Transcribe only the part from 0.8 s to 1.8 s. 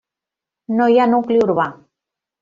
hi ha nucli urbà.